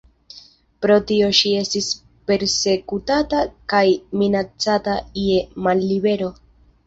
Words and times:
Pro 0.83 0.93
tio 1.09 1.27
ŝi 1.39 1.51
estis 1.63 1.89
persekutata 2.31 3.43
kaj 3.73 3.83
minacata 4.21 4.95
je 5.25 5.39
mallibero. 5.67 6.33